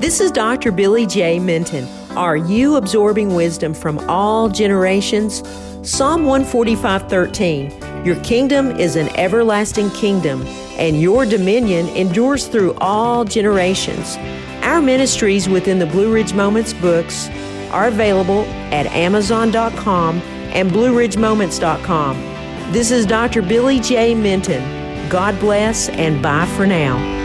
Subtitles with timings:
[0.00, 0.72] This is Dr.
[0.72, 1.38] Billy J.
[1.38, 1.86] Minton.
[2.16, 5.42] Are you absorbing wisdom from all generations?
[5.82, 8.06] Psalm 145:13.
[8.06, 10.46] Your kingdom is an everlasting kingdom,
[10.78, 14.16] and your dominion endures through all generations.
[14.62, 17.28] Our ministries within the Blue Ridge Moments books
[17.70, 20.22] are available at amazon.com
[20.54, 22.16] and blueridgemoments.com.
[22.72, 23.42] This is Dr.
[23.42, 24.14] Billy J.
[24.14, 24.62] Minton.
[25.10, 27.19] God bless and bye for now.